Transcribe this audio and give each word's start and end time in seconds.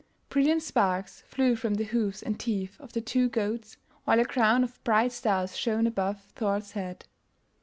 Brilliant 0.29 0.63
sparks 0.63 1.21
flew 1.27 1.55
from 1.55 1.75
the 1.75 1.83
hoofs 1.83 2.23
and 2.23 2.39
teeth 2.39 2.75
of 2.81 2.93
the 2.93 3.01
two 3.01 3.29
goats, 3.29 3.77
while 4.03 4.19
a 4.19 4.25
crown 4.25 4.63
of 4.63 4.83
bright 4.83 5.11
stars 5.11 5.55
shone 5.55 5.85
above 5.85 6.21
Thor's 6.33 6.71
head. 6.71 7.05